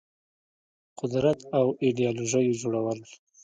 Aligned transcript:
قدرت 0.99 1.39
او 1.57 1.65
ایدیالوژيو 1.83 2.57
جوړول 2.61 2.99